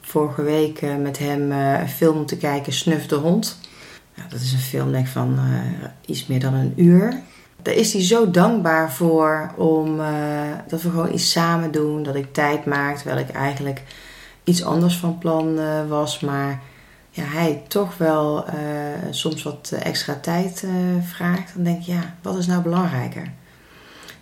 [0.09, 3.59] vorige week eh, met hem eh, een film te kijken, Snuf de Hond.
[4.29, 7.21] Dat is een film denk van eh, iets meer dan een uur.
[7.63, 10.01] Daar is hij zo dankbaar voor om
[10.69, 12.03] dat we gewoon iets samen doen.
[12.03, 13.83] Dat ik tijd maak, terwijl ik eigenlijk
[14.45, 16.21] iets anders van plan was.
[16.21, 16.61] Maar
[17.11, 18.45] ja, hij toch wel
[19.11, 20.65] soms wat extra tijd
[21.03, 21.55] vraagt.
[21.55, 23.33] Dan denk ik, ja, wat is nou belangrijker?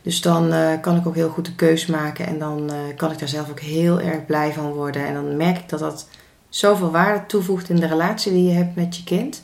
[0.07, 2.27] Dus dan eh, kan ik ook heel goed de keus maken.
[2.27, 5.07] En dan eh, kan ik daar zelf ook heel erg blij van worden.
[5.07, 6.09] En dan merk ik dat dat
[6.49, 9.43] zoveel waarde toevoegt in de relatie die je hebt met je kind.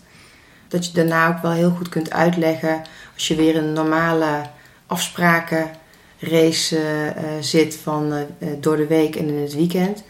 [0.68, 2.82] Dat je daarna ook wel heel goed kunt uitleggen
[3.14, 4.42] als je weer een normale
[4.86, 8.12] afsprakenrace eh, zit van
[8.60, 10.02] door de week en in het weekend.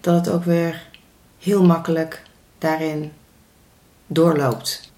[0.00, 0.86] Dat het ook weer
[1.38, 2.22] heel makkelijk
[2.58, 3.12] daarin
[4.06, 4.89] doorloopt.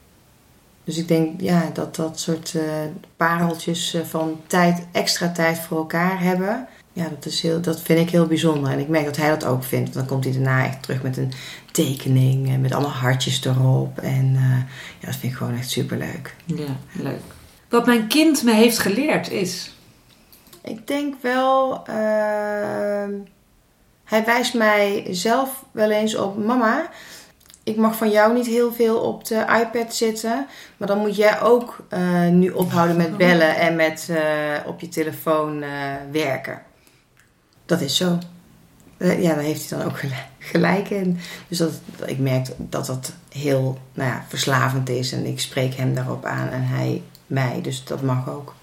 [0.85, 2.65] Dus ik denk ja, dat dat soort eh,
[3.17, 6.67] pareltjes eh, van tijd, extra tijd voor elkaar hebben.
[6.93, 8.73] Ja, dat, is heel, dat vind ik heel bijzonder.
[8.73, 9.85] En ik merk dat hij dat ook vindt.
[9.85, 11.33] Want dan komt hij daarna echt terug met een
[11.73, 12.49] tekening.
[12.49, 13.99] En met allemaal hartjes erop.
[13.99, 14.59] En eh,
[15.01, 16.35] ja, dat vind ik gewoon echt superleuk.
[16.45, 17.21] Ja, leuk.
[17.69, 19.77] Wat mijn kind me heeft geleerd is...
[20.65, 21.83] Ik denk wel...
[24.05, 26.37] hij wijst mij zelf wel eens op...
[26.37, 26.91] Mama,
[27.65, 30.47] ik mag van jou niet heel veel op de iPad zitten.
[30.77, 34.89] Maar dan moet jij ook eh, nu ophouden met bellen en met eh, op je
[34.89, 35.71] telefoon eh,
[36.13, 36.63] werken.
[37.67, 38.19] Dat is zo.
[38.99, 41.19] Ja, daar heeft hij dan ook gelijk, gelijk in.
[41.49, 41.73] Dus dat,
[42.07, 45.13] ik merk dat dat heel nou ja, verslavend is.
[45.13, 47.61] En ik spreek hem daarop aan en hij mij.
[47.63, 48.55] Dus dat mag ook.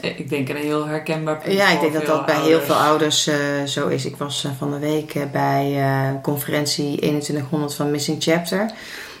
[0.00, 2.74] Eh, Ik denk een heel herkenbaar punt Ja, ik denk dat dat bij heel veel
[2.74, 4.04] ouders eh, zo is.
[4.04, 5.82] Ik was eh, van de week bij
[6.22, 8.60] conferentie 2100 van Missing Chapter.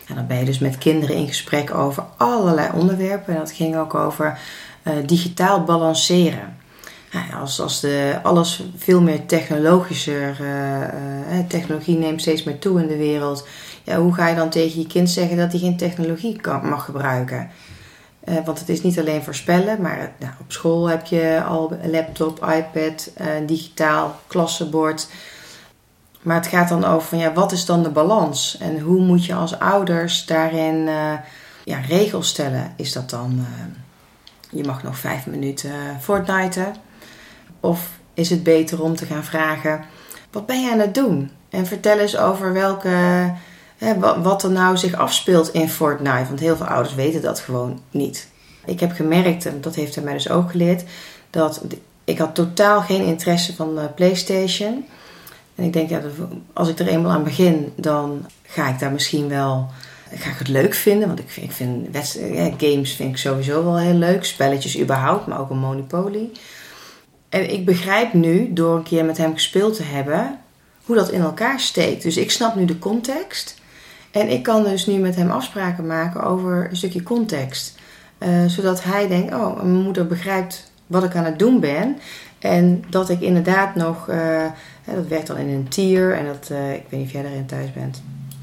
[0.08, 3.34] En dan ben je dus met kinderen in gesprek over allerlei onderwerpen.
[3.34, 4.38] En dat ging ook over
[5.06, 6.56] digitaal balanceren.
[7.10, 10.36] Ja, als, als de, alles veel meer technologischer,
[11.48, 13.46] technologie neemt steeds meer toe in de wereld.
[13.82, 16.84] Ja, hoe ga je dan tegen je kind zeggen dat hij geen technologie kan, mag
[16.84, 17.50] gebruiken?
[18.28, 21.90] Uh, want het is niet alleen voorspellen, maar nou, op school heb je al een
[21.90, 23.10] laptop, iPad,
[23.46, 25.08] digitaal klassenbord.
[26.22, 28.58] Maar het gaat dan over van ja, wat is dan de balans?
[28.60, 30.88] En hoe moet je als ouders daarin
[31.64, 32.72] ja, regels stellen?
[32.76, 33.46] Is dat dan
[34.50, 36.70] je mag nog vijf minuten Fortnite?
[37.60, 39.84] Of is het beter om te gaan vragen:
[40.30, 41.30] wat ben je aan het doen?
[41.50, 43.32] En vertel eens over welke,
[44.22, 46.26] wat er nou zich afspeelt in Fortnite.
[46.26, 48.28] Want heel veel ouders weten dat gewoon niet.
[48.64, 50.84] Ik heb gemerkt, en dat heeft hij mij dus ook geleerd,
[51.30, 51.62] dat
[52.04, 54.84] ik had totaal geen interesse van PlayStation.
[55.54, 56.00] En ik denk, ja,
[56.52, 59.70] als ik er eenmaal aan begin, dan ga ik daar misschien wel
[60.14, 61.06] ga ik het leuk vinden.
[61.06, 61.96] Want ik vind, ik vind
[62.58, 64.24] games vind ik sowieso wel heel leuk.
[64.24, 66.30] Spelletjes überhaupt, maar ook een Monopoly.
[67.28, 70.38] En ik begrijp nu, door een keer met hem gespeeld te hebben,
[70.84, 72.02] hoe dat in elkaar steekt.
[72.02, 73.57] Dus ik snap nu de context.
[74.10, 77.78] En ik kan dus nu met hem afspraken maken over een stukje context.
[78.18, 81.98] Uh, zodat hij denkt, oh, mijn moeder begrijpt wat ik aan het doen ben.
[82.38, 84.44] En dat ik inderdaad nog, uh,
[84.84, 86.14] dat werkt dan in een tier.
[86.14, 88.02] En dat, uh, ik weet niet of jij erin thuis bent.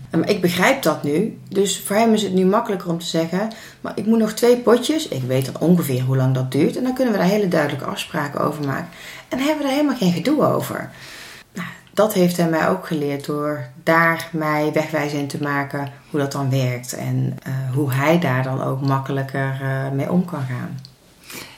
[0.09, 1.37] Maar ik begrijp dat nu.
[1.49, 3.49] Dus voor hem is het nu makkelijker om te zeggen:
[3.81, 5.07] Maar ik moet nog twee potjes.
[5.07, 6.77] Ik weet dan ongeveer hoe lang dat duurt.
[6.77, 8.89] En dan kunnen we daar hele duidelijke afspraken over maken.
[9.29, 10.89] En dan hebben we er helemaal geen gedoe over.
[11.95, 16.31] Dat heeft hij mij ook geleerd door daar mij wegwijzen in te maken hoe dat
[16.31, 16.93] dan werkt.
[16.93, 20.79] En uh, hoe hij daar dan ook makkelijker uh, mee om kan gaan.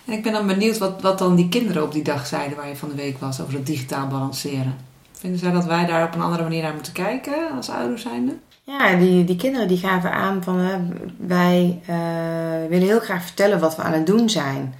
[0.06, 2.68] En ik ben dan benieuwd wat, wat dan die kinderen op die dag zeiden waar
[2.68, 4.76] je van de week was over dat digitaal balanceren.
[5.12, 8.38] Vinden zij dat wij daar op een andere manier naar moeten kijken als ouders zijnde?
[8.64, 10.78] Ja, die, die kinderen die gaven aan van hè,
[11.18, 14.74] wij uh, willen heel graag vertellen wat we aan het doen zijn.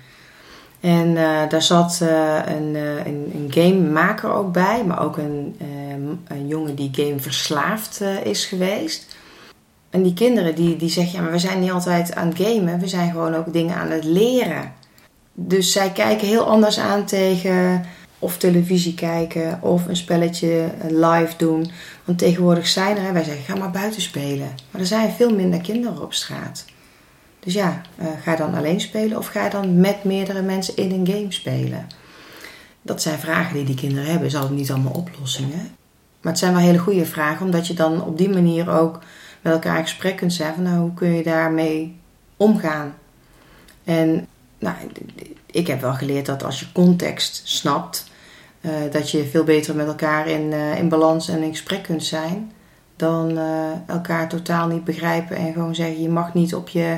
[0.88, 5.56] En uh, daar zat uh, een, een, een gamemaker ook bij, maar ook een,
[6.28, 9.16] een jongen die game verslaafd is geweest.
[9.90, 12.80] En die kinderen die, die zeggen, ja, maar we zijn niet altijd aan het gamen,
[12.80, 14.74] we zijn gewoon ook dingen aan het leren.
[15.34, 17.86] Dus zij kijken heel anders aan tegen
[18.20, 21.72] of televisie kijken of een spelletje live doen.
[22.06, 24.50] Want tegenwoordig zijn er, wij zeggen ga maar buiten spelen.
[24.72, 26.66] Maar er zijn veel minder kinderen op straat.
[27.40, 31.08] Dus ja, uh, ga dan alleen spelen of ga dan met meerdere mensen in een
[31.08, 31.88] game spelen?
[32.82, 35.76] Dat zijn vragen die die kinderen hebben, is altijd niet allemaal oplossingen.
[36.22, 39.00] Maar het zijn wel hele goede vragen, omdat je dan op die manier ook
[39.42, 42.00] met elkaar in gesprek kunt zijn nou, hoe kun je daarmee
[42.38, 42.94] omgaan?
[43.84, 44.28] En
[44.60, 44.76] nou,
[45.46, 48.12] ik heb wel geleerd dat als je context snapt,
[48.62, 52.04] uh, dat je veel beter met elkaar in, uh, in balans en in gesprek kunt
[52.04, 52.52] zijn.
[52.96, 53.40] Dan
[53.88, 56.98] elkaar totaal niet begrijpen en gewoon zeggen: je mag niet op je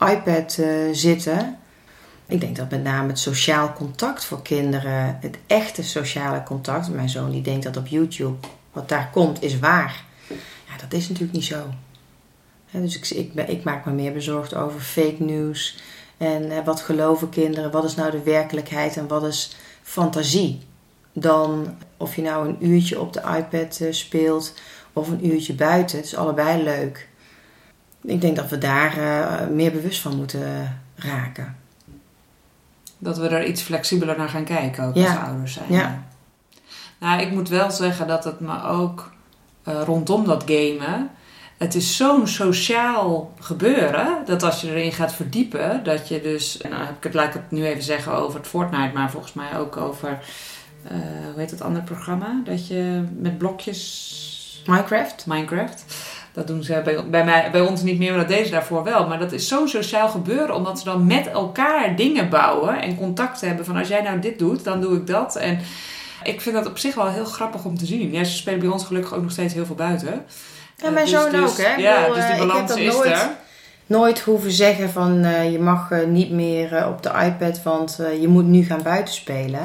[0.00, 0.58] iPad
[0.92, 1.58] zitten.
[2.26, 6.88] Ik denk dat met name het sociaal contact voor kinderen, het echte sociale contact.
[6.88, 10.04] Mijn zoon die denkt dat op YouTube wat daar komt is waar.
[10.68, 11.64] Ja, dat is natuurlijk niet zo.
[12.70, 15.82] dus ik, ik, maak me meer bezorgd over fake news.
[16.16, 17.70] En wat geloven kinderen?
[17.70, 20.60] Wat is nou de werkelijkheid en wat is fantasie?
[21.12, 24.54] Dan of je nou een uurtje op de iPad eh, speelt
[24.92, 25.96] of een uurtje buiten.
[25.96, 27.08] Het is allebei leuk.
[28.02, 31.56] Ik denk dat we daar uh, meer bewust van moeten raken.
[32.98, 35.72] Dat we er iets flexibeler naar gaan kijken, ook als ouders zijn.
[35.72, 36.02] Ja.
[36.98, 39.12] Nou, ik moet wel zeggen dat het me ook
[39.68, 41.10] uh, rondom dat gamen
[41.60, 46.84] het is zo'n sociaal gebeuren dat als je erin gaat verdiepen, dat je dus, nou
[46.84, 49.58] heb ik het, laat ik het nu even zeggen over het Fortnite, maar volgens mij
[49.58, 50.18] ook over,
[50.84, 50.90] uh,
[51.32, 52.40] hoe heet het andere programma?
[52.44, 54.62] Dat je met blokjes.
[54.66, 55.26] Minecraft?
[55.26, 55.84] Minecraft.
[56.32, 58.84] Dat doen ze bij, bij, mij, bij ons niet meer, maar dat deden ze daarvoor
[58.84, 59.06] wel.
[59.06, 63.40] Maar dat is zo'n sociaal gebeuren, omdat ze dan met elkaar dingen bouwen en contact
[63.40, 63.64] hebben.
[63.64, 65.36] Van als jij nou dit doet, dan doe ik dat.
[65.36, 65.58] En
[66.22, 68.12] ik vind dat op zich wel heel grappig om te zien.
[68.12, 70.24] Ja, ze spelen bij ons gelukkig ook nog steeds heel veel buiten.
[70.76, 71.74] Ja, mijn dus, zoon dus, ook, hè?
[71.74, 73.30] Ja, dus die balans is nooit, er.
[73.86, 77.98] Nooit hoeven zeggen van uh, je mag uh, niet meer uh, op de iPad, want
[78.20, 79.60] je moet nu gaan buitenspelen.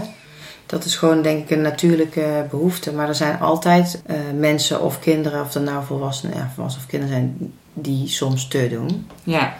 [0.65, 2.93] Dat is gewoon denk ik een natuurlijke behoefte.
[2.93, 4.01] Maar er zijn altijd
[4.37, 8.67] mensen of kinderen, of er nou volwassenen, ja, volwassenen of kinderen zijn, die soms te
[8.69, 9.07] doen.
[9.23, 9.55] Ja.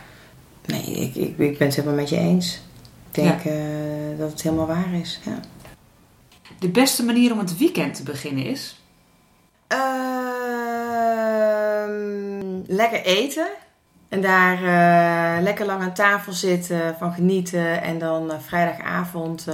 [0.65, 2.61] Nee, ik, ik, ik ben het helemaal met je eens.
[3.09, 3.51] Ik denk ja.
[4.17, 5.19] dat het helemaal waar is.
[5.25, 5.39] Ja.
[6.59, 8.75] De beste manier om het weekend te beginnen is?
[12.67, 13.47] lekker eten.
[14.09, 17.81] En daar uh, lekker lang aan tafel zitten, van genieten.
[17.81, 19.47] En dan vrijdagavond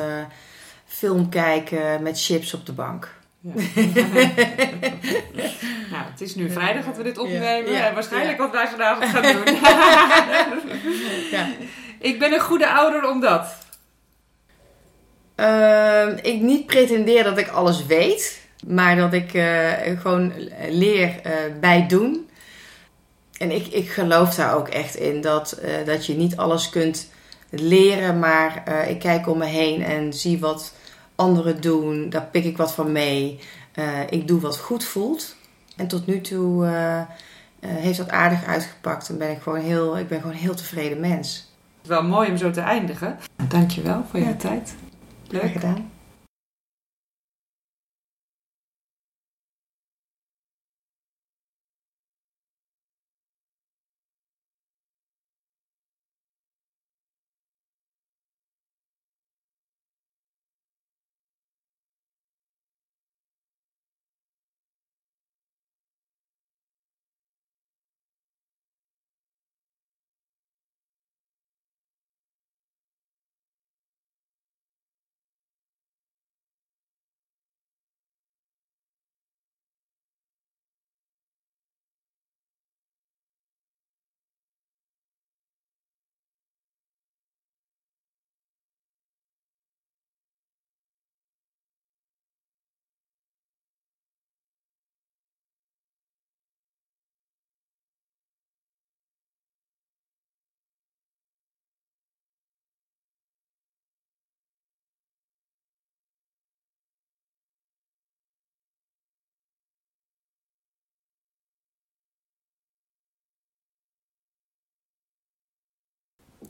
[0.91, 3.19] film kijken met chips op de bank.
[3.39, 3.53] Ja.
[5.91, 7.71] nou, het is nu vrijdag dat we dit opnemen.
[7.71, 7.87] Ja.
[7.87, 9.43] En waarschijnlijk wat wij vanavond gaan doen.
[11.37, 11.47] ja.
[11.99, 13.55] Ik ben een goede ouder omdat.
[15.35, 20.33] Ehm, ik niet pretendeer dat ik alles weet, maar dat ik eh, gewoon
[20.69, 22.29] leer uh, bij doen.
[23.37, 27.09] En ik, ik geloof daar ook echt in dat, eh, dat je niet alles kunt
[27.49, 30.73] leren, maar ik kijk om me heen en zie wat
[31.21, 32.09] anderen doen.
[32.09, 33.39] Daar pik ik wat van mee.
[34.09, 35.35] ik doe wat goed voelt.
[35.75, 36.65] En tot nu toe
[37.65, 40.99] heeft dat aardig uitgepakt en ben ik gewoon heel, ik ben gewoon een heel tevreden
[40.99, 41.51] mens.
[41.87, 43.17] Wel mooi om zo te eindigen.
[43.47, 44.33] Dankjewel voor je ja.
[44.35, 44.75] tijd.
[45.27, 45.89] Leuk gedaan.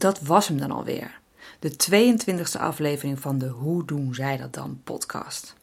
[0.02, 1.20] Dat was hem dan alweer.
[1.60, 5.56] De 22e aflevering van de Hoe doen zij dat dan podcast.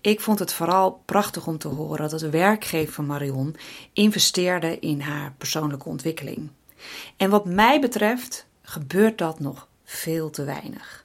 [0.00, 3.56] Ik vond het vooral prachtig om te horen dat de werkgever van Marion
[3.92, 6.50] investeerde in haar persoonlijke ontwikkeling.
[7.16, 11.04] En wat mij betreft gebeurt dat nog veel te weinig.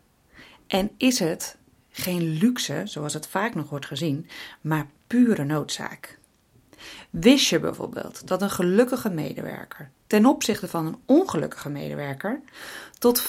[0.68, 1.58] En is het
[1.90, 4.28] geen luxe, zoals het vaak nog wordt gezien,
[4.62, 6.18] maar pure noodzaak.
[7.10, 12.42] Wist je bijvoorbeeld dat een gelukkige medewerker ten opzichte van een ongelukkige medewerker
[13.00, 13.26] tot 50%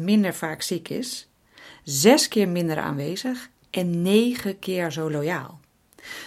[0.00, 1.28] minder vaak ziek is,
[1.82, 5.60] 6 keer minder aanwezig en 9 keer zo loyaal?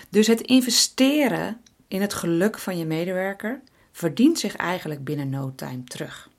[0.10, 3.62] Dus het investeren in het geluk van je medewerker
[3.92, 6.30] verdient zich eigenlijk binnen no time terug.